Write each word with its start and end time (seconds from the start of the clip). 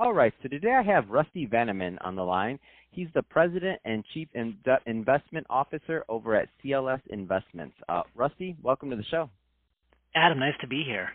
All 0.00 0.14
right, 0.14 0.32
so 0.42 0.48
today 0.48 0.72
I 0.72 0.82
have 0.82 1.10
Rusty 1.10 1.46
Vanneman 1.46 1.98
on 2.00 2.16
the 2.16 2.22
line. 2.22 2.58
He's 2.90 3.08
the 3.14 3.22
President 3.22 3.78
and 3.84 4.02
Chief 4.14 4.28
Investment 4.86 5.46
Officer 5.50 6.06
over 6.08 6.34
at 6.34 6.48
CLS 6.64 7.02
Investments. 7.10 7.76
Uh, 7.86 8.00
Rusty, 8.14 8.56
welcome 8.62 8.88
to 8.88 8.96
the 8.96 9.04
show. 9.10 9.28
Adam, 10.14 10.38
nice 10.38 10.54
to 10.62 10.66
be 10.66 10.84
here. 10.86 11.10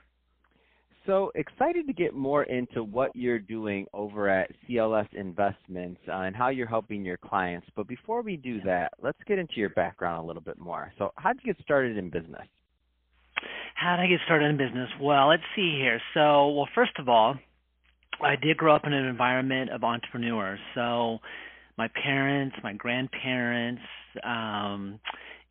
So 1.08 1.32
excited 1.34 1.88
to 1.88 1.94
get 1.94 2.14
more 2.14 2.44
into 2.44 2.84
what 2.84 3.10
you're 3.16 3.40
doing 3.40 3.88
over 3.92 4.30
at 4.30 4.52
CLS 4.70 5.12
Investments 5.16 6.00
uh, 6.08 6.18
and 6.18 6.36
how 6.36 6.50
you're 6.50 6.68
helping 6.68 7.04
your 7.04 7.18
clients. 7.18 7.66
But 7.76 7.88
before 7.88 8.22
we 8.22 8.38
do 8.38 8.62
that, 8.66 8.94
let's 9.02 9.18
get 9.28 9.40
into 9.40 9.56
your 9.56 9.70
background 9.70 10.24
a 10.24 10.28
little 10.28 10.44
bit 10.44 10.60
more. 10.60 10.94
So, 11.00 11.12
how 11.16 11.34
did 11.34 11.42
you 11.44 11.56
get 11.56 11.64
started 11.64 11.98
in 11.98 12.12
business? 12.12 12.48
How 13.74 13.96
did 13.96 14.04
I 14.04 14.08
get 14.10 14.20
started 14.26 14.46
in 14.46 14.58
business? 14.58 14.90
Well, 15.02 15.30
let's 15.30 15.42
see 15.56 15.76
here. 15.76 16.00
So, 16.14 16.50
well, 16.50 16.70
first 16.76 16.94
of 17.00 17.10
all, 17.10 17.36
I 18.22 18.36
did 18.36 18.58
grow 18.58 18.76
up 18.76 18.86
in 18.86 18.94
an 18.94 19.06
environment 19.06 19.72
of 19.72 19.84
entrepreneurs. 19.84 20.60
So 20.74 21.20
my 21.78 21.90
parents, 22.04 22.56
my 22.64 22.74
grandparents, 22.74 23.82
um, 24.24 25.00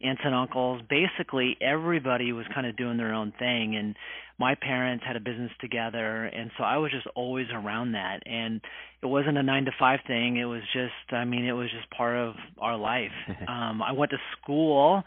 aunts 0.02 0.22
and 0.24 0.34
uncles, 0.34 0.82
basically 0.88 1.56
everybody 1.60 2.32
was 2.32 2.46
kind 2.54 2.66
of 2.66 2.76
doing 2.76 2.96
their 2.96 3.14
own 3.14 3.32
thing. 3.38 3.76
And 3.76 3.94
my 4.38 4.54
parents 4.54 5.04
had 5.06 5.16
a 5.16 5.20
business 5.20 5.52
together, 5.60 6.24
and 6.24 6.50
so 6.58 6.64
I 6.64 6.78
was 6.78 6.90
just 6.90 7.06
always 7.14 7.46
around 7.52 7.92
that. 7.92 8.20
And 8.26 8.60
it 9.02 9.06
wasn't 9.06 9.38
a 9.38 9.42
nine 9.42 9.64
to 9.66 9.70
five 9.78 10.00
thing. 10.06 10.36
It 10.36 10.46
was 10.46 10.62
just, 10.72 11.12
I 11.12 11.24
mean, 11.24 11.44
it 11.44 11.52
was 11.52 11.70
just 11.70 11.88
part 11.90 12.16
of 12.16 12.34
our 12.58 12.76
life. 12.76 13.12
um, 13.48 13.80
I 13.82 13.92
went 13.92 14.10
to 14.10 14.18
school 14.40 15.04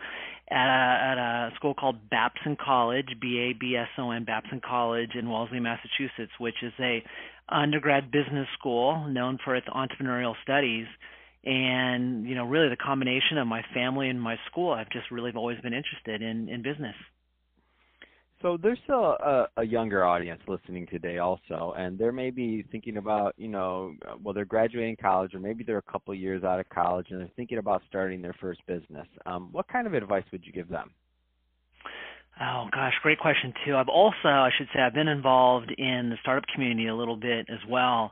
at 0.50 0.56
a, 0.56 1.12
at 1.12 1.18
a 1.18 1.50
school 1.56 1.74
called 1.74 2.10
Babson 2.10 2.56
College, 2.64 3.08
B 3.20 3.50
A 3.52 3.54
B 3.54 3.76
S 3.76 3.90
O 3.98 4.12
N, 4.12 4.24
Babson 4.24 4.62
College 4.66 5.12
in 5.16 5.30
Wellesley, 5.30 5.60
Massachusetts, 5.60 6.32
which 6.40 6.64
is 6.64 6.74
a 6.80 7.04
undergrad 7.50 8.12
business 8.12 8.48
school 8.58 9.08
known 9.08 9.40
for 9.44 9.56
its 9.56 9.68
entrepreneurial 9.68 10.36
studies 10.44 10.86
and 11.44 12.28
you 12.28 12.36
know 12.36 12.46
really 12.46 12.70
the 12.70 12.78
combination 12.78 13.38
of 13.38 13.48
my 13.48 13.62
family 13.74 14.10
and 14.10 14.22
my 14.22 14.36
school 14.50 14.72
i've 14.72 14.90
just 14.90 15.10
really 15.12 15.32
always 15.36 15.60
been 15.62 15.74
interested 15.74 16.22
in 16.22 16.50
in 16.50 16.62
business. 16.62 16.96
So 18.40 18.56
there's 18.62 18.78
still 18.84 19.04
a, 19.04 19.48
a 19.58 19.64
younger 19.64 20.06
audience 20.06 20.42
listening 20.48 20.86
today 20.86 21.18
also 21.18 21.74
and 21.76 21.98
they're 21.98 22.12
maybe 22.12 22.64
thinking 22.72 22.98
about 22.98 23.34
you 23.38 23.48
know 23.48 23.96
well 24.24 24.34
they're 24.34 24.46
graduating 24.46 24.98
college 25.02 25.34
or 25.34 25.40
maybe 25.40 25.64
they're 25.64 25.80
a 25.80 25.92
couple 25.92 26.14
years 26.14 26.44
out 26.44 26.60
of 26.60 26.70
college 26.70 27.08
and 27.10 27.20
they're 27.20 27.32
thinking 27.36 27.58
about 27.58 27.82
starting 27.90 28.22
their 28.22 28.36
first 28.40 28.62
business. 28.68 29.08
Um, 29.26 29.50
what 29.52 29.68
kind 29.68 29.88
of 29.88 29.94
advice 29.96 30.24
would 30.32 30.46
you 30.46 30.52
give 30.52 30.70
them? 30.70 30.92
Oh 32.40 32.68
gosh, 32.72 32.94
great 33.02 33.20
question 33.20 33.52
too. 33.66 33.76
I've 33.76 33.90
also, 33.90 34.28
I 34.28 34.52
should 34.56 34.68
say, 34.74 34.82
I've 34.82 34.94
been 34.94 35.08
involved 35.08 35.74
in 35.76 36.10
the 36.10 36.18
startup 36.22 36.48
community 36.54 36.88
a 36.88 36.96
little 36.96 37.16
bit 37.16 37.48
as 37.50 37.60
well, 37.68 38.12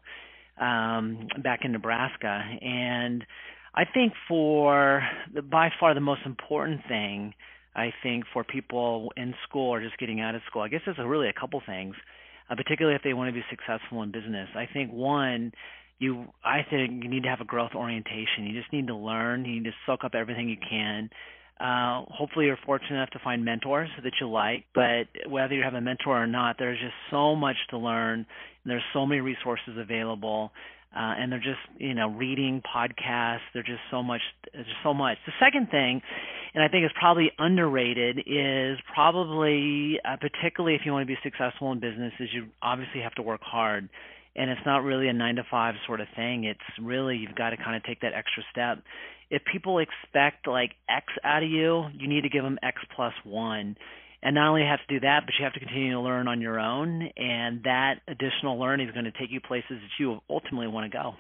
um, 0.60 1.28
back 1.44 1.62
in 1.64 1.72
Nebraska, 1.72 2.44
and 2.62 3.26
I 3.76 3.84
think 3.86 4.14
for 4.28 5.04
the, 5.34 5.42
by 5.42 5.70
far 5.80 5.94
the 5.94 6.00
most 6.00 6.22
important 6.26 6.82
thing, 6.88 7.34
I 7.76 7.94
think 8.02 8.24
for 8.32 8.44
people 8.44 9.12
in 9.18 9.34
school 9.48 9.70
or 9.70 9.82
just 9.82 9.98
getting 9.98 10.22
out 10.22 10.34
of 10.34 10.42
school, 10.50 10.62
I 10.62 10.70
guess 10.70 10.82
there's 10.86 10.98
a 11.00 11.08
really 11.08 11.28
a 11.28 11.34
couple 11.34 11.62
things, 11.66 11.96
uh, 12.50 12.56
particularly 12.56 12.96
if 12.96 13.04
they 13.04 13.14
want 13.14 13.28
to 13.28 13.34
be 13.34 13.44
successful 13.50 14.02
in 14.02 14.12
business. 14.12 14.48
I 14.56 14.66
think 14.72 14.92
one, 14.94 15.52
you, 16.00 16.26
I 16.44 16.60
think 16.70 17.04
you 17.04 17.10
need 17.10 17.24
to 17.24 17.30
have 17.30 17.42
a 17.42 17.46
growth 17.46 17.72
orientation. 17.76 18.46
You 18.46 18.60
just 18.60 18.72
need 18.72 18.88
to 18.88 18.96
learn. 18.96 19.44
You 19.44 19.56
need 19.56 19.66
to 19.66 19.76
soak 19.86 20.06
up 20.06 20.16
everything 20.16 20.48
you 20.48 20.58
can. 20.58 21.10
Uh, 21.60 22.04
hopefully, 22.10 22.48
you're 22.48 22.58
fortunate 22.66 22.98
enough 22.98 23.12
to 23.12 23.20
find 23.24 23.46
mentors 23.46 23.90
that 24.04 24.14
you 24.20 24.30
like. 24.30 24.66
But 24.74 25.30
whether 25.30 25.54
you 25.54 25.64
have 25.64 25.74
a 25.74 25.82
mentor 25.82 26.24
or 26.24 26.28
not, 26.28 26.58
there's 26.60 26.80
just 26.80 26.94
so 27.10 27.36
much 27.36 27.56
to 27.70 27.78
learn. 27.78 28.20
And 28.64 28.72
there's 28.72 28.84
so 28.94 29.06
many 29.06 29.22
resources 29.22 29.78
available, 29.78 30.52
uh, 30.94 31.16
and 31.18 31.32
they're 31.32 31.40
just 31.40 31.60
you 31.78 31.94
know 31.94 32.10
reading 32.10 32.62
podcasts. 32.76 33.40
There's 33.54 33.66
just 33.66 33.82
so 33.90 34.04
much. 34.04 34.22
Just 34.54 34.70
so 34.84 34.94
much. 34.94 35.18
The 35.26 35.34
second 35.40 35.70
thing, 35.70 36.02
and 36.54 36.64
I 36.64 36.68
think 36.68 36.86
is 36.86 36.92
probably 37.00 37.32
underrated, 37.40 38.20
is 38.20 38.78
probably 38.94 40.00
uh, 40.04 40.18
particularly 40.20 40.76
if 40.76 40.82
you 40.86 40.92
want 40.92 41.04
to 41.04 41.08
be 41.08 41.18
successful 41.24 41.72
in 41.72 41.80
business, 41.80 42.12
is 42.20 42.30
you 42.34 42.48
obviously 42.62 43.02
have 43.02 43.14
to 43.16 43.22
work 43.22 43.42
hard 43.42 43.88
and 44.36 44.50
it's 44.50 44.62
not 44.66 44.84
really 44.84 45.08
a 45.08 45.14
nine 45.14 45.36
to 45.36 45.44
five 45.50 45.76
sort 45.86 46.02
of 46.02 46.08
thing. 46.16 46.44
It's 46.44 46.60
really 46.82 47.18
you've 47.18 47.36
got 47.36 47.52
to 47.52 47.58
kind 47.58 47.76
of 47.76 47.84
take 47.84 48.02
that 48.02 48.14
extra 48.14 48.44
step 48.52 48.84
if 49.30 49.42
people 49.52 49.80
expect 49.80 50.48
like 50.48 50.72
X 50.90 51.06
out 51.24 51.44
of 51.44 51.50
you, 51.50 51.86
you 51.94 52.08
need 52.08 52.22
to 52.22 52.30
give 52.30 52.44
them 52.44 52.60
X 52.62 52.82
plus 52.96 53.14
one. 53.24 53.76
And 54.22 54.36
not 54.36 54.50
only 54.50 54.64
have 54.64 54.80
to 54.88 54.94
do 54.96 55.00
that, 55.02 55.22
but 55.26 55.34
you 55.38 55.44
have 55.44 55.54
to 55.54 55.60
continue 55.60 55.94
to 55.94 56.00
learn 56.00 56.28
on 56.28 56.42
your 56.42 56.60
own. 56.60 57.10
And 57.16 57.64
that 57.64 57.96
additional 58.08 58.60
learning 58.60 58.88
is 58.88 58.94
going 58.94 59.06
to 59.06 59.12
take 59.12 59.30
you 59.30 59.40
places 59.40 59.70
that 59.70 60.00
you 60.00 60.20
ultimately 60.30 60.68
want 60.68 60.92
to 60.92 60.98
go. 60.98 61.14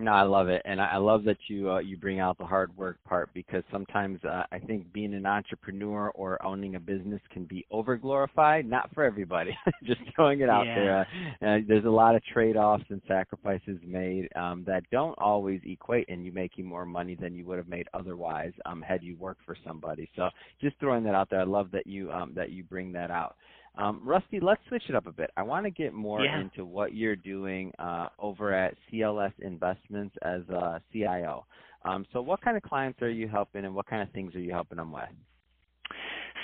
No, 0.00 0.12
I 0.12 0.22
love 0.22 0.46
it, 0.46 0.62
and 0.64 0.80
I 0.80 0.96
love 0.98 1.24
that 1.24 1.38
you 1.48 1.72
uh, 1.72 1.78
you 1.80 1.96
bring 1.96 2.20
out 2.20 2.38
the 2.38 2.44
hard 2.44 2.76
work 2.76 2.98
part 3.04 3.30
because 3.34 3.64
sometimes 3.72 4.20
uh, 4.24 4.44
I 4.52 4.60
think 4.60 4.92
being 4.92 5.12
an 5.12 5.26
entrepreneur 5.26 6.10
or 6.10 6.40
owning 6.46 6.76
a 6.76 6.80
business 6.80 7.20
can 7.32 7.46
be 7.46 7.66
over 7.72 7.96
glorified. 7.96 8.64
Not 8.64 8.94
for 8.94 9.02
everybody. 9.02 9.58
Just 9.84 10.00
throwing 10.14 10.40
it 10.40 10.48
out 10.48 10.66
yeah. 10.66 10.74
there. 10.76 11.00
Uh, 11.42 11.58
there's 11.66 11.84
a 11.84 11.90
lot 11.90 12.14
of 12.14 12.22
trade 12.26 12.56
offs 12.56 12.84
and 12.90 13.02
sacrifices 13.08 13.80
made 13.84 14.28
um, 14.36 14.62
that 14.68 14.84
don't 14.92 15.18
always 15.18 15.60
equate 15.64 16.08
in 16.08 16.24
you 16.24 16.30
making 16.30 16.64
more 16.64 16.86
money 16.86 17.16
than 17.16 17.34
you 17.34 17.44
would 17.46 17.58
have 17.58 17.68
made 17.68 17.88
otherwise 17.92 18.52
um, 18.66 18.80
had 18.80 19.02
you 19.02 19.16
worked 19.16 19.44
for 19.44 19.56
somebody. 19.66 20.08
So 20.14 20.28
just 20.60 20.78
throwing 20.78 21.02
that 21.04 21.16
out 21.16 21.28
there. 21.28 21.40
I 21.40 21.44
love 21.44 21.72
that 21.72 21.88
you 21.88 22.12
um, 22.12 22.34
that 22.36 22.50
you 22.50 22.62
bring 22.62 22.92
that 22.92 23.10
out. 23.10 23.34
Um, 23.76 24.00
Rusty, 24.04 24.40
let's 24.40 24.60
switch 24.68 24.82
it 24.88 24.94
up 24.94 25.06
a 25.06 25.12
bit. 25.12 25.30
I 25.36 25.42
want 25.42 25.64
to 25.66 25.70
get 25.70 25.92
more 25.92 26.24
yeah. 26.24 26.40
into 26.40 26.64
what 26.64 26.94
you're 26.94 27.16
doing 27.16 27.72
uh, 27.78 28.08
over 28.18 28.52
at 28.52 28.74
CLS 28.92 29.32
Investments 29.40 30.16
as 30.22 30.42
a 30.48 30.80
CIO. 30.92 31.44
Um, 31.84 32.04
so, 32.12 32.20
what 32.20 32.40
kind 32.42 32.56
of 32.56 32.62
clients 32.62 33.00
are 33.02 33.10
you 33.10 33.28
helping, 33.28 33.64
and 33.64 33.74
what 33.74 33.86
kind 33.86 34.02
of 34.02 34.12
things 34.12 34.34
are 34.34 34.40
you 34.40 34.52
helping 34.52 34.78
them 34.78 34.92
with? 34.92 35.08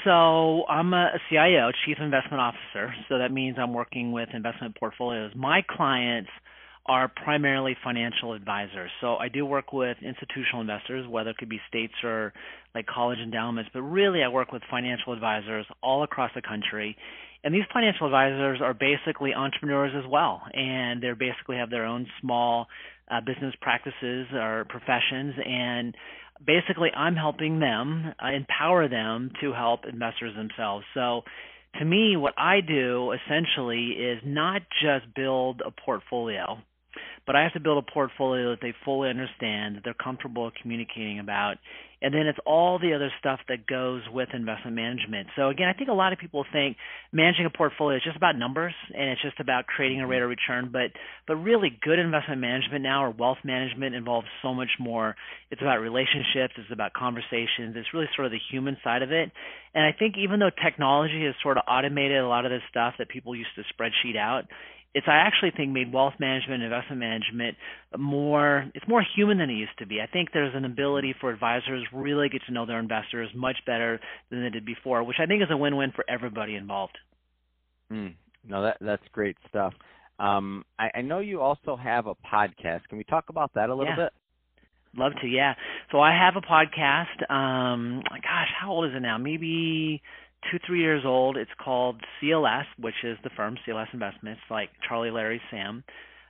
So 0.04 0.66
I'm 0.66 0.92
a 0.92 1.12
CIO, 1.30 1.70
Chief 1.86 1.96
Investment 1.98 2.40
Officer. 2.40 2.94
So 3.08 3.18
that 3.18 3.32
means 3.32 3.56
I'm 3.58 3.72
working 3.72 4.12
with 4.12 4.28
investment 4.34 4.76
portfolios. 4.78 5.32
My 5.34 5.62
clients 5.68 6.28
are 6.86 7.08
primarily 7.08 7.76
financial 7.82 8.34
advisors. 8.34 8.90
So 9.00 9.16
I 9.16 9.28
do 9.28 9.46
work 9.46 9.72
with 9.72 9.96
institutional 10.02 10.60
investors, 10.60 11.06
whether 11.08 11.30
it 11.30 11.38
could 11.38 11.48
be 11.48 11.60
states 11.68 11.94
or 12.02 12.32
like 12.74 12.86
college 12.86 13.18
endowments, 13.18 13.70
but 13.72 13.80
really 13.80 14.22
I 14.22 14.28
work 14.28 14.52
with 14.52 14.62
financial 14.70 15.12
advisors 15.14 15.66
all 15.82 16.02
across 16.02 16.30
the 16.34 16.42
country. 16.42 16.96
And 17.42 17.54
these 17.54 17.64
financial 17.72 18.06
advisors 18.06 18.60
are 18.62 18.74
basically 18.74 19.32
entrepreneurs 19.34 19.92
as 19.96 20.10
well, 20.10 20.42
and 20.52 21.02
they 21.02 21.10
basically 21.12 21.56
have 21.56 21.70
their 21.70 21.84
own 21.86 22.06
small 22.20 22.66
uh, 23.10 23.20
business 23.20 23.54
practices 23.60 24.26
or 24.32 24.66
professions, 24.68 25.34
and 25.44 25.94
basically 26.46 26.90
I'm 26.94 27.16
helping 27.16 27.60
them 27.60 28.14
uh, 28.22 28.30
empower 28.30 28.88
them 28.88 29.30
to 29.42 29.52
help 29.52 29.80
investors 29.90 30.34
themselves. 30.36 30.84
So 30.94 31.22
to 31.78 31.84
me, 31.84 32.16
what 32.16 32.34
I 32.38 32.60
do 32.60 33.12
essentially 33.12 33.88
is 33.90 34.20
not 34.24 34.62
just 34.82 35.14
build 35.14 35.60
a 35.64 35.70
portfolio 35.70 36.58
but 37.26 37.36
I 37.36 37.42
have 37.42 37.52
to 37.54 37.60
build 37.60 37.82
a 37.82 37.92
portfolio 37.92 38.50
that 38.50 38.60
they 38.60 38.74
fully 38.84 39.08
understand, 39.08 39.76
that 39.76 39.84
they're 39.84 39.94
comfortable 39.94 40.50
communicating 40.60 41.18
about. 41.18 41.56
And 42.02 42.12
then 42.12 42.26
it's 42.26 42.38
all 42.44 42.78
the 42.78 42.92
other 42.92 43.10
stuff 43.18 43.40
that 43.48 43.66
goes 43.66 44.02
with 44.12 44.28
investment 44.34 44.76
management. 44.76 45.28
So 45.36 45.48
again, 45.48 45.68
I 45.68 45.72
think 45.72 45.88
a 45.88 45.94
lot 45.94 46.12
of 46.12 46.18
people 46.18 46.44
think 46.52 46.76
managing 47.12 47.46
a 47.46 47.50
portfolio 47.50 47.96
is 47.96 48.04
just 48.04 48.16
about 48.16 48.36
numbers 48.36 48.74
and 48.94 49.08
it's 49.08 49.22
just 49.22 49.40
about 49.40 49.66
creating 49.66 50.00
a 50.00 50.02
mm-hmm. 50.02 50.10
rate 50.10 50.22
of 50.22 50.28
return, 50.28 50.68
but 50.70 50.92
but 51.26 51.36
really 51.36 51.70
good 51.80 51.98
investment 51.98 52.42
management 52.42 52.82
now 52.82 53.04
or 53.04 53.10
wealth 53.10 53.38
management 53.42 53.94
involves 53.94 54.26
so 54.42 54.52
much 54.52 54.68
more. 54.78 55.16
It's 55.50 55.62
about 55.62 55.80
relationships, 55.80 56.52
it's 56.58 56.70
about 56.70 56.92
conversations, 56.92 57.72
it's 57.74 57.88
really 57.94 58.10
sort 58.14 58.26
of 58.26 58.32
the 58.32 58.44
human 58.50 58.76
side 58.84 59.00
of 59.00 59.10
it. 59.10 59.32
And 59.74 59.82
I 59.82 59.96
think 59.98 60.16
even 60.18 60.40
though 60.40 60.50
technology 60.62 61.24
has 61.24 61.34
sort 61.42 61.56
of 61.56 61.64
automated 61.66 62.18
a 62.18 62.28
lot 62.28 62.44
of 62.44 62.50
this 62.50 62.62
stuff 62.68 62.94
that 62.98 63.08
people 63.08 63.34
used 63.34 63.56
to 63.56 63.62
spreadsheet 63.72 64.18
out, 64.18 64.44
it's 64.94 65.06
I 65.08 65.16
actually 65.16 65.50
think 65.56 65.72
made 65.72 65.92
wealth 65.92 66.14
management 66.20 66.62
and 66.62 66.72
investment 66.72 67.00
management 67.00 67.56
more 67.98 68.70
it's 68.74 68.86
more 68.86 69.04
human 69.16 69.38
than 69.38 69.50
it 69.50 69.54
used 69.54 69.76
to 69.78 69.86
be. 69.86 70.00
I 70.00 70.06
think 70.06 70.30
there's 70.32 70.54
an 70.54 70.64
ability 70.64 71.14
for 71.20 71.30
advisors 71.30 71.84
really 71.92 72.28
get 72.28 72.42
to 72.46 72.52
know 72.52 72.64
their 72.64 72.78
investors 72.78 73.28
much 73.34 73.56
better 73.66 74.00
than 74.30 74.42
they 74.42 74.50
did 74.50 74.64
before, 74.64 75.02
which 75.02 75.16
I 75.20 75.26
think 75.26 75.42
is 75.42 75.48
a 75.50 75.56
win-win 75.56 75.92
for 75.94 76.04
everybody 76.08 76.54
involved. 76.54 76.96
Mm, 77.92 78.14
no, 78.48 78.62
that 78.62 78.76
that's 78.80 79.02
great 79.12 79.36
stuff. 79.48 79.74
Um, 80.18 80.64
I, 80.78 80.90
I 80.94 81.00
know 81.02 81.18
you 81.18 81.40
also 81.40 81.76
have 81.76 82.06
a 82.06 82.14
podcast. 82.14 82.86
Can 82.88 82.98
we 82.98 83.04
talk 83.04 83.24
about 83.28 83.52
that 83.54 83.70
a 83.70 83.74
little 83.74 83.92
yeah. 83.96 84.04
bit? 84.04 84.12
Love 84.96 85.12
to, 85.22 85.26
yeah. 85.26 85.54
So 85.90 85.98
I 85.98 86.12
have 86.16 86.36
a 86.36 86.40
podcast. 86.40 87.28
Um, 87.28 88.00
gosh, 88.08 88.48
how 88.60 88.70
old 88.70 88.88
is 88.88 88.92
it 88.96 89.00
now? 89.00 89.18
Maybe 89.18 90.02
two, 90.50 90.58
three 90.66 90.80
years 90.80 91.02
old. 91.04 91.36
It's 91.36 91.50
called 91.62 92.00
CLS, 92.20 92.64
which 92.78 92.94
is 93.02 93.18
the 93.22 93.30
firm 93.36 93.56
CLS 93.66 93.92
Investments, 93.92 94.40
like 94.50 94.70
Charlie, 94.88 95.10
Larry, 95.10 95.40
Sam. 95.50 95.84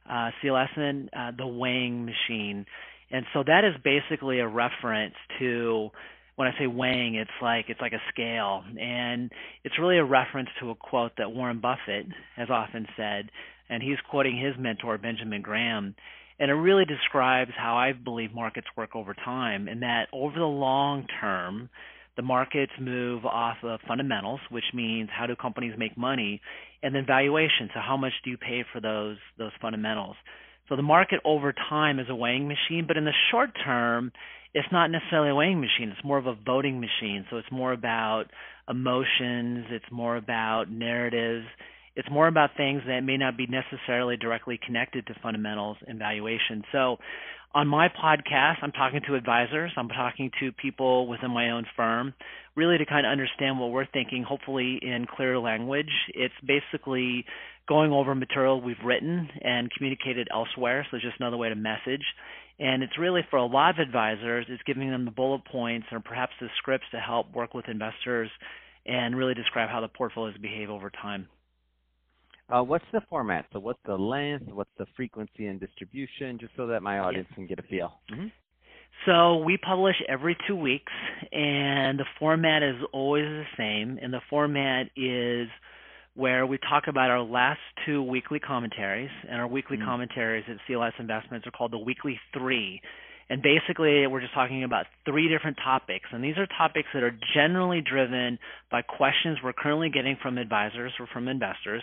Uh, 0.08 0.30
CLS 0.42 0.68
and 0.76 1.08
uh, 1.16 1.30
the 1.34 1.46
weighing 1.46 2.04
machine, 2.04 2.66
and 3.10 3.24
so 3.32 3.42
that 3.46 3.64
is 3.64 3.72
basically 3.82 4.38
a 4.40 4.46
reference 4.46 5.14
to 5.38 5.90
when 6.36 6.48
I 6.48 6.58
say 6.58 6.66
weighing, 6.66 7.14
it's 7.14 7.30
like 7.40 7.66
it's 7.68 7.80
like 7.80 7.92
a 7.92 8.02
scale, 8.12 8.64
and 8.78 9.30
it's 9.62 9.78
really 9.78 9.98
a 9.98 10.04
reference 10.04 10.48
to 10.60 10.70
a 10.70 10.74
quote 10.74 11.12
that 11.18 11.30
Warren 11.30 11.60
Buffett 11.60 12.06
has 12.36 12.50
often 12.50 12.86
said, 12.96 13.30
and 13.70 13.82
he's 13.82 13.98
quoting 14.10 14.36
his 14.36 14.54
mentor 14.58 14.98
Benjamin 14.98 15.42
Graham, 15.42 15.94
and 16.40 16.50
it 16.50 16.54
really 16.54 16.84
describes 16.84 17.52
how 17.56 17.76
I 17.76 17.92
believe 17.92 18.34
markets 18.34 18.66
work 18.76 18.96
over 18.96 19.14
time, 19.14 19.68
and 19.68 19.82
that 19.82 20.08
over 20.12 20.38
the 20.38 20.44
long 20.44 21.06
term, 21.20 21.70
the 22.16 22.22
markets 22.22 22.72
move 22.80 23.24
off 23.24 23.56
of 23.62 23.80
fundamentals, 23.86 24.40
which 24.50 24.64
means 24.72 25.08
how 25.12 25.26
do 25.26 25.34
companies 25.36 25.74
make 25.76 25.96
money, 25.96 26.40
and 26.82 26.94
then 26.94 27.04
valuation. 27.06 27.70
So 27.74 27.80
how 27.80 27.96
much 27.96 28.12
do 28.24 28.30
you 28.30 28.36
pay 28.36 28.64
for 28.72 28.80
those 28.80 29.16
those 29.38 29.52
fundamentals? 29.60 30.16
So 30.68 30.76
the 30.76 30.82
market 30.82 31.20
over 31.24 31.52
time 31.52 31.98
is 31.98 32.06
a 32.08 32.14
weighing 32.14 32.48
machine, 32.48 32.84
but 32.88 32.96
in 32.96 33.04
the 33.04 33.12
short 33.30 33.50
term, 33.64 34.12
it's 34.54 34.68
not 34.72 34.90
necessarily 34.90 35.30
a 35.30 35.34
weighing 35.34 35.60
machine. 35.60 35.90
It's 35.90 36.04
more 36.04 36.16
of 36.16 36.26
a 36.26 36.34
voting 36.34 36.80
machine. 36.80 37.26
So 37.28 37.36
it's 37.36 37.50
more 37.50 37.72
about 37.72 38.26
emotions. 38.68 39.66
It's 39.70 39.84
more 39.90 40.16
about 40.16 40.70
narratives. 40.70 41.46
It's 41.96 42.10
more 42.10 42.26
about 42.26 42.50
things 42.56 42.82
that 42.86 43.00
may 43.00 43.16
not 43.16 43.36
be 43.36 43.46
necessarily 43.46 44.16
directly 44.16 44.58
connected 44.64 45.06
to 45.06 45.14
fundamentals 45.22 45.76
and 45.86 45.98
valuation. 45.98 46.64
So 46.72 46.96
on 47.54 47.68
my 47.68 47.88
podcast, 47.88 48.56
I'm 48.62 48.72
talking 48.72 49.00
to 49.06 49.14
advisors, 49.14 49.70
I'm 49.76 49.88
talking 49.88 50.30
to 50.40 50.50
people 50.50 51.06
within 51.06 51.30
my 51.30 51.50
own 51.50 51.64
firm, 51.76 52.12
really 52.56 52.78
to 52.78 52.84
kind 52.84 53.06
of 53.06 53.12
understand 53.12 53.60
what 53.60 53.70
we're 53.70 53.86
thinking, 53.86 54.24
hopefully 54.24 54.80
in 54.82 55.06
clear 55.06 55.38
language. 55.38 55.90
It's 56.14 56.34
basically 56.44 57.24
going 57.68 57.92
over 57.92 58.14
material 58.14 58.60
we've 58.60 58.76
written 58.84 59.28
and 59.40 59.70
communicated 59.70 60.28
elsewhere, 60.32 60.84
so 60.90 60.96
it's 60.96 61.04
just 61.04 61.20
another 61.20 61.36
way 61.36 61.48
to 61.48 61.54
message. 61.54 62.02
And 62.58 62.82
it's 62.82 62.98
really 62.98 63.22
for 63.30 63.36
a 63.36 63.46
lot 63.46 63.70
of 63.70 63.78
advisors, 63.78 64.46
it's 64.48 64.62
giving 64.66 64.90
them 64.90 65.04
the 65.04 65.10
bullet 65.12 65.44
points 65.44 65.86
or 65.92 66.00
perhaps 66.00 66.32
the 66.40 66.48
scripts 66.58 66.86
to 66.90 66.98
help 66.98 67.32
work 67.32 67.54
with 67.54 67.68
investors 67.68 68.30
and 68.84 69.16
really 69.16 69.34
describe 69.34 69.70
how 69.70 69.80
the 69.80 69.88
portfolios 69.88 70.36
behave 70.38 70.70
over 70.70 70.90
time. 70.90 71.28
Uh, 72.52 72.62
what's 72.62 72.84
the 72.92 73.00
format? 73.08 73.46
So 73.52 73.58
what's 73.58 73.78
the 73.86 73.94
length? 73.94 74.46
What's 74.52 74.70
the 74.78 74.86
frequency 74.96 75.46
and 75.46 75.58
distribution? 75.58 76.38
Just 76.38 76.52
so 76.56 76.66
that 76.66 76.82
my 76.82 76.98
audience 76.98 77.26
yeah. 77.30 77.34
can 77.34 77.46
get 77.46 77.58
a 77.58 77.62
feel. 77.62 77.92
Mm-hmm. 78.12 78.26
So 79.06 79.38
we 79.38 79.56
publish 79.58 79.96
every 80.08 80.36
two 80.46 80.56
weeks, 80.56 80.92
and 81.32 81.98
the 81.98 82.04
format 82.18 82.62
is 82.62 82.76
always 82.92 83.24
the 83.24 83.44
same. 83.56 83.98
And 84.00 84.12
the 84.12 84.20
format 84.30 84.86
is 84.96 85.48
where 86.14 86.46
we 86.46 86.58
talk 86.58 86.84
about 86.86 87.10
our 87.10 87.22
last 87.22 87.60
two 87.84 88.02
weekly 88.02 88.38
commentaries, 88.38 89.10
and 89.28 89.40
our 89.40 89.48
weekly 89.48 89.76
mm-hmm. 89.76 89.86
commentaries 89.86 90.44
at 90.48 90.56
CLS 90.68 90.92
Investments 90.98 91.46
are 91.46 91.50
called 91.50 91.72
the 91.72 91.78
Weekly 91.78 92.20
Three. 92.32 92.80
And 93.30 93.42
basically, 93.42 94.06
we're 94.06 94.20
just 94.20 94.34
talking 94.34 94.64
about 94.64 94.84
three 95.06 95.28
different 95.28 95.56
topics. 95.64 96.04
And 96.12 96.22
these 96.22 96.36
are 96.36 96.46
topics 96.58 96.88
that 96.92 97.02
are 97.02 97.16
generally 97.34 97.80
driven 97.80 98.38
by 98.70 98.82
questions 98.82 99.38
we're 99.42 99.54
currently 99.54 99.88
getting 99.88 100.18
from 100.22 100.36
advisors 100.36 100.92
or 101.00 101.06
from 101.12 101.26
investors 101.28 101.82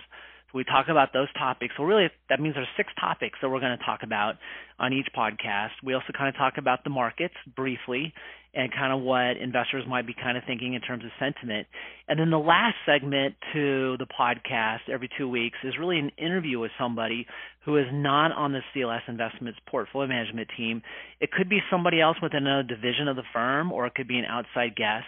we 0.53 0.63
talk 0.63 0.87
about 0.89 1.13
those 1.13 1.31
topics. 1.33 1.73
Well, 1.77 1.87
really, 1.87 2.09
that 2.29 2.39
means 2.39 2.55
there's 2.55 2.67
six 2.77 2.89
topics 2.99 3.39
that 3.41 3.49
we're 3.49 3.59
going 3.59 3.77
to 3.77 3.85
talk 3.85 4.01
about 4.03 4.35
on 4.79 4.93
each 4.93 5.07
podcast. 5.15 5.71
We 5.83 5.93
also 5.93 6.07
kind 6.17 6.29
of 6.29 6.35
talk 6.35 6.55
about 6.57 6.83
the 6.83 6.89
markets 6.89 7.35
briefly 7.55 8.13
and 8.53 8.71
kind 8.73 8.91
of 8.91 8.99
what 8.99 9.37
investors 9.37 9.85
might 9.87 10.05
be 10.05 10.13
kind 10.13 10.37
of 10.37 10.43
thinking 10.45 10.73
in 10.73 10.81
terms 10.81 11.05
of 11.05 11.11
sentiment. 11.19 11.67
And 12.09 12.19
then 12.19 12.31
the 12.31 12.39
last 12.39 12.75
segment 12.85 13.35
to 13.53 13.95
the 13.97 14.05
podcast 14.05 14.91
every 14.91 15.09
two 15.17 15.29
weeks 15.29 15.57
is 15.63 15.75
really 15.79 15.99
an 15.99 16.11
interview 16.17 16.59
with 16.59 16.71
somebody 16.77 17.25
who 17.63 17.77
is 17.77 17.85
not 17.93 18.33
on 18.33 18.51
the 18.51 18.59
CLS 18.75 19.07
Investments 19.07 19.59
portfolio 19.67 20.09
management 20.09 20.49
team. 20.57 20.81
It 21.21 21.31
could 21.31 21.47
be 21.47 21.59
somebody 21.71 22.01
else 22.01 22.17
within 22.21 22.45
a 22.45 22.63
division 22.63 23.07
of 23.07 23.15
the 23.15 23.23
firm, 23.31 23.71
or 23.71 23.85
it 23.85 23.95
could 23.95 24.07
be 24.07 24.17
an 24.17 24.25
outside 24.25 24.75
guest 24.75 25.07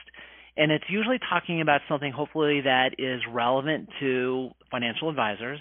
and 0.57 0.71
it's 0.71 0.85
usually 0.89 1.19
talking 1.29 1.61
about 1.61 1.81
something 1.89 2.11
hopefully 2.11 2.61
that 2.61 2.95
is 2.97 3.21
relevant 3.31 3.89
to 3.99 4.49
financial 4.71 5.09
advisors 5.09 5.59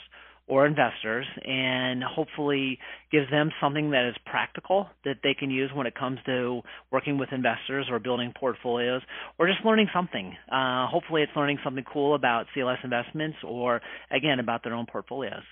or 0.49 0.67
investors 0.67 1.25
and 1.45 2.03
hopefully 2.03 2.79
gives 3.11 3.31
them 3.31 3.51
something 3.61 3.91
that 3.91 4.09
is 4.09 4.15
practical 4.27 4.89
that 5.05 5.17
they 5.23 5.35
can 5.35 5.51
use 5.51 5.71
when 5.75 5.87
it 5.87 5.95
comes 5.95 6.19
to 6.27 6.61
working 6.91 7.17
with 7.17 7.29
investors 7.33 7.87
or 7.91 7.99
building 7.99 8.33
portfolios 8.39 9.03
or 9.39 9.47
just 9.47 9.65
learning 9.65 9.89
something. 9.95 10.35
Uh, 10.51 10.87
hopefully, 10.89 11.23
it's 11.23 11.33
learning 11.37 11.59
something 11.63 11.85
cool 11.91 12.15
about 12.15 12.47
CLS 12.57 12.83
investments 12.85 13.39
or, 13.47 13.81
again, 14.11 14.41
about 14.41 14.63
their 14.65 14.75
own 14.75 14.87
portfolios. 14.91 15.43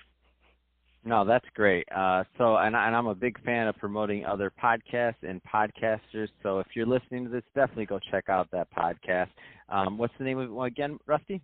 No, 1.11 1.25
that's 1.25 1.45
great. 1.55 1.85
Uh, 1.93 2.23
so, 2.37 2.55
and, 2.55 2.73
and 2.73 2.95
I'm 2.95 3.07
a 3.07 3.13
big 3.13 3.37
fan 3.43 3.67
of 3.67 3.75
promoting 3.75 4.25
other 4.25 4.49
podcasts 4.49 5.21
and 5.23 5.41
podcasters. 5.43 6.29
So, 6.41 6.59
if 6.59 6.67
you're 6.73 6.85
listening 6.85 7.25
to 7.25 7.29
this, 7.29 7.43
definitely 7.53 7.87
go 7.87 7.99
check 8.09 8.29
out 8.29 8.49
that 8.51 8.69
podcast. 8.73 9.27
Um, 9.67 9.97
what's 9.97 10.13
the 10.17 10.23
name 10.23 10.39
of 10.39 10.49
it 10.49 10.67
again, 10.67 10.99
Rusty? 11.05 11.41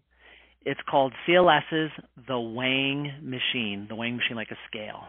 It's 0.66 0.80
called 0.90 1.12
CLS's 1.28 1.92
The 2.30 2.40
Weighing 2.40 3.12
Machine. 3.22 3.88
The 3.90 3.96
weighing 3.96 4.16
machine, 4.16 4.38
like 4.38 4.52
a 4.52 4.58
scale 4.70 5.02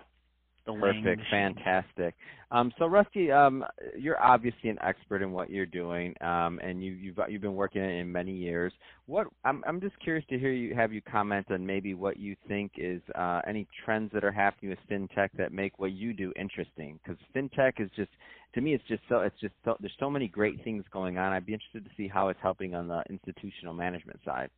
the 0.74 0.80
Perfect, 0.80 1.22
fantastic. 1.30 2.14
Um, 2.50 2.72
so 2.78 2.86
Rusty, 2.86 3.30
um, 3.30 3.64
you're 3.98 4.20
obviously 4.22 4.70
an 4.70 4.78
expert 4.82 5.22
in 5.22 5.32
what 5.32 5.50
you're 5.50 5.66
doing, 5.66 6.14
um, 6.22 6.58
and 6.62 6.82
you, 6.82 6.92
you've 6.92 7.18
you've 7.28 7.42
been 7.42 7.54
working 7.54 7.82
in 7.82 7.90
it 7.90 8.00
in 8.00 8.10
many 8.10 8.32
years. 8.32 8.72
What 9.06 9.26
I'm 9.44 9.62
I'm 9.66 9.80
just 9.80 9.98
curious 10.00 10.24
to 10.30 10.38
hear 10.38 10.52
you 10.52 10.74
have 10.74 10.92
you 10.92 11.02
comment 11.02 11.50
on 11.50 11.64
maybe 11.64 11.94
what 11.94 12.16
you 12.16 12.36
think 12.46 12.72
is 12.76 13.02
uh, 13.14 13.40
any 13.46 13.66
trends 13.84 14.10
that 14.12 14.24
are 14.24 14.32
happening 14.32 14.70
with 14.70 14.78
fintech 14.90 15.30
that 15.36 15.52
make 15.52 15.78
what 15.78 15.92
you 15.92 16.12
do 16.14 16.32
interesting. 16.36 16.98
Because 17.02 17.20
fintech 17.34 17.80
is 17.80 17.90
just 17.96 18.10
to 18.54 18.60
me, 18.60 18.74
it's 18.74 18.84
just 18.88 19.02
so 19.08 19.20
it's 19.20 19.38
just 19.40 19.54
so, 19.64 19.76
there's 19.80 19.92
so 20.00 20.10
many 20.10 20.28
great 20.28 20.62
things 20.64 20.84
going 20.92 21.18
on. 21.18 21.32
I'd 21.32 21.46
be 21.46 21.52
interested 21.54 21.84
to 21.84 21.90
see 21.96 22.08
how 22.08 22.28
it's 22.28 22.40
helping 22.42 22.74
on 22.74 22.88
the 22.88 23.02
institutional 23.10 23.74
management 23.74 24.20
side. 24.24 24.50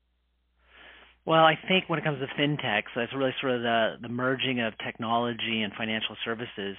Well, 1.27 1.45
I 1.45 1.59
think 1.69 1.89
when 1.89 1.99
it 1.99 2.05
comes 2.05 2.19
to 2.21 2.27
fintech, 2.41 2.85
so 2.95 3.01
it's 3.01 3.13
really 3.15 3.35
sort 3.41 3.53
of 3.53 3.63
the 3.63 3.97
the 4.03 4.09
merging 4.09 4.61
of 4.61 4.73
technology 4.85 5.63
and 5.63 5.73
financial 5.77 6.17
services. 6.25 6.77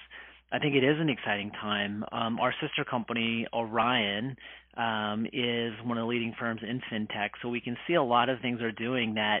I 0.52 0.58
think 0.58 0.74
it 0.74 0.84
is 0.84 1.00
an 1.00 1.08
exciting 1.08 1.50
time. 1.52 2.04
Um, 2.12 2.38
our 2.38 2.52
sister 2.60 2.84
company, 2.84 3.46
Orion, 3.54 4.36
um, 4.76 5.26
is 5.32 5.72
one 5.84 5.96
of 5.96 6.02
the 6.02 6.06
leading 6.06 6.34
firms 6.38 6.60
in 6.62 6.82
fintech, 6.92 7.30
so 7.40 7.48
we 7.48 7.60
can 7.60 7.76
see 7.86 7.94
a 7.94 8.02
lot 8.02 8.28
of 8.28 8.40
things 8.40 8.58
they're 8.58 8.70
doing 8.72 9.14
that 9.14 9.38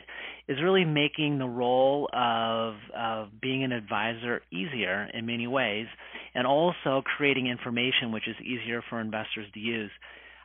is 0.48 0.56
really 0.62 0.86
making 0.86 1.38
the 1.38 1.46
role 1.46 2.08
of, 2.14 2.76
of 2.96 3.28
being 3.42 3.62
an 3.62 3.72
advisor 3.72 4.40
easier 4.50 5.08
in 5.12 5.26
many 5.26 5.46
ways, 5.46 5.86
and 6.34 6.46
also 6.46 7.02
creating 7.16 7.46
information 7.46 8.10
which 8.10 8.26
is 8.26 8.36
easier 8.40 8.82
for 8.88 8.98
investors 8.98 9.46
to 9.52 9.60
use. 9.60 9.90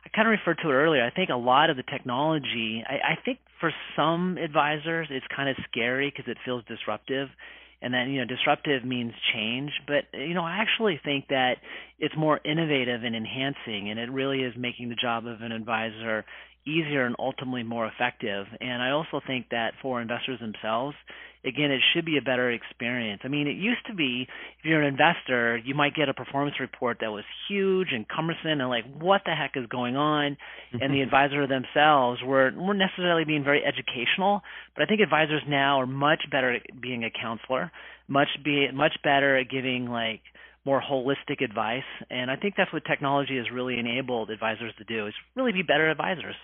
I 0.08 0.16
kind 0.16 0.28
of 0.28 0.32
referred 0.32 0.62
to 0.62 0.70
it 0.70 0.72
earlier. 0.72 1.04
I 1.04 1.10
think 1.10 1.28
a 1.30 1.36
lot 1.36 1.68
of 1.68 1.76
the 1.76 1.82
technology, 1.82 2.82
I, 2.86 3.12
I 3.12 3.18
think 3.24 3.38
for 3.60 3.72
some 3.94 4.38
advisors, 4.38 5.08
it's 5.10 5.26
kind 5.34 5.48
of 5.48 5.56
scary 5.70 6.10
because 6.14 6.30
it 6.30 6.38
feels 6.44 6.64
disruptive. 6.66 7.28
And 7.80 7.94
then, 7.94 8.10
you 8.10 8.20
know, 8.20 8.26
disruptive 8.26 8.84
means 8.84 9.12
change. 9.32 9.70
But, 9.86 10.04
you 10.18 10.34
know, 10.34 10.42
I 10.42 10.58
actually 10.58 11.00
think 11.04 11.28
that 11.28 11.56
it's 11.98 12.14
more 12.16 12.40
innovative 12.44 13.04
and 13.04 13.14
enhancing, 13.14 13.90
and 13.90 14.00
it 14.00 14.10
really 14.10 14.40
is 14.40 14.54
making 14.56 14.88
the 14.88 14.96
job 14.96 15.26
of 15.26 15.42
an 15.42 15.52
advisor 15.52 16.24
easier 16.66 17.06
and 17.06 17.16
ultimately 17.18 17.62
more 17.62 17.86
effective. 17.86 18.46
And 18.60 18.82
I 18.82 18.90
also 18.90 19.20
think 19.26 19.46
that 19.50 19.72
for 19.80 20.00
investors 20.00 20.40
themselves, 20.40 20.96
again, 21.44 21.70
it 21.70 21.80
should 21.92 22.04
be 22.04 22.18
a 22.18 22.22
better 22.22 22.50
experience. 22.50 23.22
I 23.24 23.28
mean, 23.28 23.46
it 23.46 23.56
used 23.56 23.86
to 23.86 23.94
be 23.94 24.26
if 24.58 24.64
you're 24.64 24.82
an 24.82 24.88
investor, 24.88 25.56
you 25.56 25.74
might 25.74 25.94
get 25.94 26.08
a 26.08 26.14
performance 26.14 26.56
report 26.60 26.98
that 27.00 27.10
was 27.10 27.24
huge 27.48 27.88
and 27.92 28.06
cumbersome 28.08 28.60
and 28.60 28.68
like, 28.68 28.84
what 28.98 29.22
the 29.24 29.34
heck 29.34 29.52
is 29.56 29.66
going 29.68 29.96
on? 29.96 30.36
and 30.72 30.80
the 30.80 30.86
mm-hmm. 30.86 31.02
advisor 31.02 31.46
themselves 31.46 32.20
were 32.22 32.52
weren't 32.54 32.78
necessarily 32.78 33.24
being 33.24 33.44
very 33.44 33.62
educational. 33.64 34.42
But 34.74 34.84
I 34.84 34.86
think 34.86 35.00
advisors 35.00 35.42
now 35.48 35.80
are 35.80 35.86
much 35.86 36.22
better 36.30 36.54
at 36.54 36.80
being 36.80 37.04
a 37.04 37.10
counselor, 37.10 37.72
much 38.06 38.28
be 38.44 38.68
much 38.72 38.96
better 39.02 39.38
at 39.38 39.50
giving 39.50 39.88
like 39.88 40.20
more 40.64 40.82
holistic 40.82 41.42
advice. 41.42 41.82
And 42.10 42.30
I 42.30 42.36
think 42.36 42.54
that's 42.56 42.72
what 42.72 42.84
technology 42.84 43.36
has 43.36 43.46
really 43.52 43.78
enabled 43.78 44.30
advisors 44.30 44.72
to 44.78 44.84
do 44.84 45.06
is 45.06 45.14
really 45.36 45.52
be 45.52 45.62
better 45.62 45.90
advisors. 45.90 46.34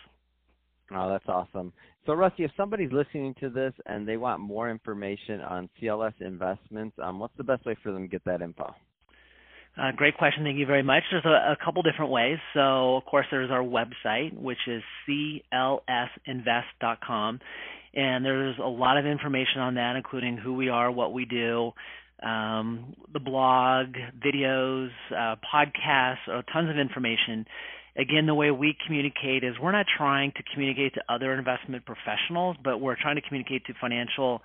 Oh, 0.94 1.09
that's 1.09 1.25
awesome. 1.28 1.73
So, 2.06 2.12
Rusty, 2.12 2.44
if 2.44 2.50
somebody's 2.56 2.92
listening 2.92 3.35
to 3.40 3.49
this 3.49 3.73
and 3.87 4.06
they 4.06 4.18
want 4.18 4.40
more 4.40 4.71
information 4.71 5.40
on 5.40 5.71
CLS 5.80 6.12
investments, 6.21 6.97
um, 7.02 7.18
what's 7.18 7.37
the 7.37 7.44
best 7.44 7.64
way 7.64 7.76
for 7.83 7.92
them 7.92 8.02
to 8.02 8.09
get 8.09 8.25
that 8.26 8.42
info? 8.42 8.75
Uh, 9.76 9.90
great 9.97 10.16
question. 10.16 10.44
Thank 10.44 10.59
you 10.59 10.66
very 10.66 10.85
much. 10.85 11.02
There's 11.11 11.25
a, 11.25 11.52
a, 11.52 11.56
couple 11.64 11.83
different 11.83 12.12
ways. 12.12 12.38
So, 12.52 12.97
of 12.97 13.04
course, 13.06 13.26
there's 13.30 13.50
our 13.50 13.62
website, 13.62 14.33
which 14.33 14.59
is 14.68 14.85
clsinvest.com. 15.09 17.40
and 17.94 18.25
there's 18.25 18.56
a 18.59 18.68
lot 18.68 18.99
of 18.99 19.06
information 19.06 19.61
on 19.61 19.75
that, 19.75 19.97
including 19.97 20.37
who 20.37 20.54
we 20.54 20.68
are, 20.68 20.92
what 20.92 21.12
we 21.12 21.25
do, 21.25 21.73
um, 22.23 22.94
the 23.12 23.21
blog, 23.21 23.88
videos, 24.25 24.90
uh, 25.11 25.37
podcasts, 25.52 26.28
uh, 26.30 26.42
tons 26.52 26.71
of 26.71 26.78
information. 26.78 27.47
Again, 27.97 28.26
the 28.26 28.35
way 28.35 28.50
we 28.50 28.76
communicate 28.87 29.44
is 29.44 29.54
we're 29.61 29.73
not 29.73 29.87
trying 29.97 30.33
to 30.37 30.42
communicate 30.52 30.94
to 30.94 31.02
other 31.09 31.33
investment 31.33 31.85
professionals, 31.87 32.56
but 32.62 32.80
we're 32.80 32.97
trying 33.00 33.16
to 33.16 33.23
communicate 33.23 33.64
to 33.66 33.75
financial 33.80 34.42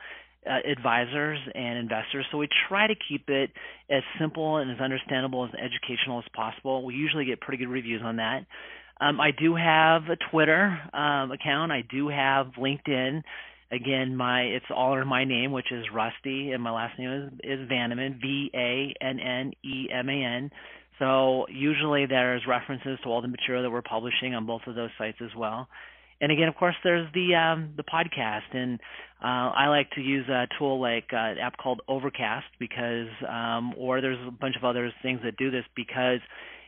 uh, 0.48 0.60
advisors 0.70 1.40
and 1.56 1.80
investors. 1.80 2.26
So 2.32 2.38
we 2.38 2.48
try 2.68 2.88
to 2.88 2.96
keep 3.08 3.30
it 3.30 3.52
as 3.90 4.04
simple 4.20 4.58
and 4.58 4.72
as 4.72 4.80
understandable 4.80 5.46
as 5.46 5.52
educational 5.54 6.20
as 6.20 6.26
possible. 6.36 6.86
We 6.86 6.94
usually 6.94 7.26
get 7.26 7.42
pretty 7.42 7.64
good 7.64 7.72
reviews 7.72 8.02
on 8.04 8.18
that. 8.18 8.46
Um, 9.02 9.20
I 9.20 9.32
do 9.32 9.56
have 9.56 10.04
a 10.04 10.18
Twitter 10.32 10.78
um, 10.94 11.32
account. 11.32 11.72
I 11.72 11.84
do 11.90 12.10
have 12.10 12.48
LinkedIn. 12.58 13.24
Again, 13.72 14.16
my 14.16 14.42
it's 14.42 14.66
all 14.76 15.00
in 15.00 15.08
my 15.08 15.26
name, 15.26 15.52
which 15.52 15.72
is 15.72 15.86
Rusty, 15.94 16.52
and 16.52 16.64
my 16.64 16.72
last 16.72 16.98
name 16.98 17.12
is, 17.12 17.34
is 17.44 17.70
Vanneman, 17.70 18.20
V 18.20 18.50
A 18.56 18.96
N 19.00 19.20
N 19.20 19.52
E 19.64 19.90
M 19.94 20.10
A 20.10 20.12
N. 20.12 20.52
So 20.98 21.46
usually 21.50 22.06
there's 22.08 22.42
references 22.48 23.00
to 23.04 23.10
all 23.10 23.22
the 23.22 23.28
material 23.28 23.64
that 23.64 23.70
we're 23.70 23.82
publishing 23.82 24.36
on 24.36 24.46
both 24.46 24.62
of 24.68 24.76
those 24.76 24.90
sites 24.98 25.18
as 25.24 25.30
well. 25.38 25.68
And 26.22 26.32
again, 26.32 26.50
of 26.50 26.56
course, 26.56 26.76
there's 26.84 27.08
the 27.14 27.36
um, 27.36 27.74
the 27.78 27.84
podcast, 27.84 28.54
and 28.54 28.80
uh, 29.24 29.54
I 29.56 29.68
like 29.68 29.90
to 29.92 30.02
use 30.02 30.28
a 30.28 30.48
tool 30.58 30.82
like 30.82 31.06
uh, 31.14 31.18
an 31.18 31.38
app 31.38 31.56
called 31.58 31.82
Overcast 31.88 32.48
because, 32.60 33.08
um, 33.28 33.74
or 33.78 34.02
there's 34.02 34.20
a 34.28 34.32
bunch 34.32 34.56
of 34.58 34.66
other 34.66 34.92
things 35.02 35.22
that 35.24 35.38
do 35.38 35.50
this 35.50 35.64
because 35.76 36.20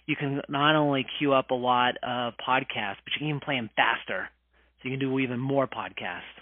you 0.05 0.15
can 0.15 0.41
not 0.47 0.75
only 0.75 1.05
queue 1.19 1.33
up 1.33 1.51
a 1.51 1.55
lot 1.55 1.95
of 2.01 2.33
podcasts, 2.47 3.01
but 3.03 3.11
you 3.13 3.19
can 3.19 3.27
even 3.27 3.41
play 3.41 3.55
them 3.55 3.69
faster, 3.75 4.29
so 4.81 4.89
you 4.89 4.97
can 4.97 4.99
do 4.99 5.19
even 5.19 5.39
more 5.39 5.67
podcasts. 5.67 6.40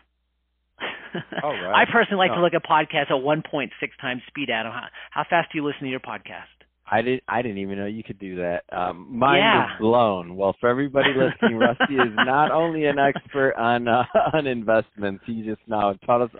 Oh, 1.43 1.49
right. 1.49 1.87
I 1.87 1.91
personally 1.91 2.17
like 2.17 2.31
oh. 2.31 2.35
to 2.35 2.41
look 2.41 2.53
at 2.53 2.63
podcasts 2.63 3.11
at 3.11 3.21
1.6 3.23 3.69
times 4.01 4.21
speed. 4.27 4.49
Adam, 4.49 4.71
how, 4.71 4.87
how 5.11 5.25
fast 5.29 5.51
do 5.51 5.57
you 5.57 5.65
listen 5.65 5.81
to 5.81 5.89
your 5.89 5.99
podcast? 5.99 6.59
I 6.91 7.01
didn't. 7.01 7.23
I 7.27 7.41
didn't 7.41 7.59
even 7.59 7.77
know 7.77 7.85
you 7.85 8.03
could 8.03 8.19
do 8.19 8.37
that. 8.37 8.63
Um, 8.71 9.07
mind 9.09 9.39
Yeah. 9.39 9.65
is 9.75 9.79
blown. 9.79 10.35
Well, 10.35 10.55
for 10.59 10.69
everybody 10.69 11.09
listening, 11.15 11.59
Rusty 11.59 11.95
is 11.95 12.13
not 12.15 12.51
only 12.51 12.85
an 12.85 12.97
expert 12.97 13.53
on 13.57 13.87
uh, 13.87 14.03
on 14.33 14.47
investments. 14.47 15.23
He 15.25 15.43
just 15.43 15.61
now 15.67 15.93
taught 16.05 16.21
us 16.21 16.31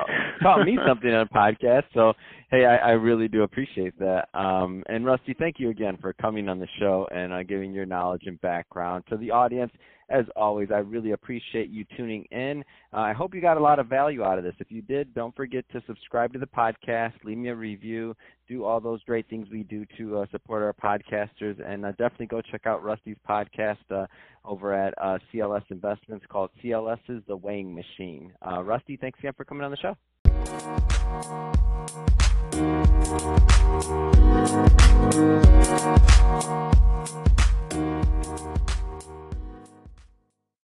taught 0.42 0.66
me 0.66 0.78
something 0.88 1.10
on 1.10 1.28
a 1.32 1.34
podcast. 1.34 1.84
So, 1.94 2.14
hey, 2.50 2.66
I, 2.66 2.78
I 2.78 2.90
really 2.92 3.28
do 3.28 3.44
appreciate 3.44 3.98
that. 4.00 4.30
Um, 4.34 4.84
and 4.88 5.06
Rusty, 5.06 5.36
thank 5.38 5.60
you 5.60 5.70
again 5.70 5.98
for 6.02 6.14
coming 6.14 6.50
on 6.50 6.60
the 6.60 6.68
show 6.80 7.08
and 7.12 7.32
uh, 7.32 7.44
giving 7.44 7.72
your 7.72 7.86
knowledge 7.86 8.24
and 8.26 8.42
background 8.42 9.04
to 9.10 9.18
the 9.18 9.32
audience. 9.32 9.72
As 10.10 10.26
always, 10.36 10.70
I 10.72 10.80
really 10.80 11.12
appreciate 11.12 11.70
you 11.70 11.86
tuning 11.96 12.26
in. 12.32 12.64
Uh, 12.92 12.98
I 12.98 13.14
hope 13.14 13.36
you 13.36 13.42
got 13.42 13.58
a 13.58 13.60
lot 13.60 13.78
of 13.78 13.88
value 13.88 14.24
out 14.24 14.40
of 14.40 14.44
this. 14.44 14.56
If 14.60 14.72
you 14.72 14.82
did, 14.82 15.14
don't 15.14 15.36
forget 15.36 15.66
to 15.72 15.84
subscribe 15.86 16.34
to 16.34 16.40
the 16.40 16.48
podcast, 16.48 17.14
leave 17.24 17.38
me 17.38 17.50
a 17.50 17.56
review, 17.56 18.16
do 18.48 18.66
all 18.66 18.80
those 18.80 19.04
great 19.04 19.30
things 19.30 19.48
we 19.52 19.64
do 19.64 19.86
to 19.98 20.20
uh, 20.20 20.26
support 20.32 20.64
our 20.64 20.74
podcasters, 20.74 21.64
and 21.64 21.86
uh, 21.86 21.92
definitely 21.92 22.26
go 22.26 22.42
check 22.42 22.66
out 22.66 22.84
Rusty's 22.84 23.18
podcast 23.28 23.78
uh, 23.92 24.08
over 24.44 24.74
at 24.74 24.96
uh, 24.98 25.20
CLS 25.32 25.64
Investments 25.70 26.26
called 26.28 26.50
CLS's 26.64 27.22
The 27.28 27.38
Weighing 27.38 27.76
Machine. 27.76 28.34
Uh, 28.46 28.64
Rusty, 28.64 28.98
thanks 28.98 29.20
again 29.20 29.34
for 29.38 29.46
coming 29.46 29.64
on 29.64 29.72
the 29.72 29.78
show. 29.78 29.96